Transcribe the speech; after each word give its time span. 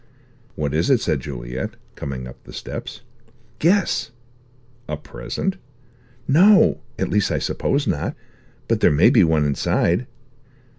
"What 0.55 0.73
is 0.73 0.89
it?" 0.89 0.99
said 0.99 1.19
Juliet, 1.19 1.75
coming 1.93 2.25
up 2.27 2.43
the 2.43 2.53
steps. 2.53 3.01
"Guess!" 3.59 4.09
"A 4.87 4.97
present?" 4.97 5.57
"No; 6.27 6.79
at 6.97 7.09
least 7.11 7.29
I 7.29 7.37
suppose 7.37 7.85
not; 7.85 8.15
but 8.67 8.79
there 8.79 8.89
may 8.89 9.11
be 9.11 9.23
one 9.23 9.45
inside." 9.45 10.07